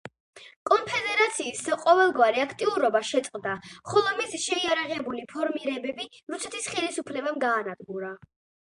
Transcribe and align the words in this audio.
კონფედერაციის 0.69 1.61
ყოველგვარი 1.83 2.43
აქტიურობა 2.45 3.03
შეწყდა, 3.11 3.53
ხოლო 3.93 4.17
მისი 4.23 4.43
შეიარაღებული 4.49 5.25
ფორმირებები 5.37 6.11
რუსეთის 6.35 6.71
ხელისუფლებამ 6.75 7.41
გაანადგურა. 7.49 8.17